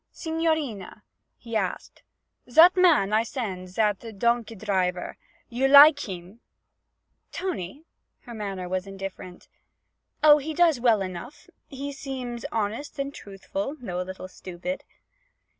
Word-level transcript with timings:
'Signorina,' 0.11 1.03
he 1.37 1.55
asked, 1.55 2.01
'zat 2.49 2.75
man 2.75 3.13
I 3.13 3.21
send, 3.21 3.69
zat 3.69 3.99
donk' 4.17 4.47
driver 4.57 5.15
you 5.47 5.67
like 5.67 5.99
heem?' 5.99 6.39
'Tony?' 7.31 7.85
Her 8.21 8.33
manner 8.33 8.67
was 8.67 8.87
indifferent. 8.87 9.47
'Oh, 10.23 10.39
he 10.39 10.55
does 10.55 10.79
well 10.79 11.03
enough; 11.03 11.45
he 11.67 11.91
seems 11.91 12.45
honest 12.51 12.97
and 12.97 13.13
truthful, 13.13 13.75
though 13.79 14.01
a 14.01 14.01
little 14.01 14.27
stupid.' 14.27 14.83